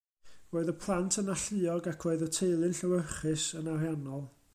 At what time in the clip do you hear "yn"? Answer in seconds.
1.21-1.29, 3.61-3.71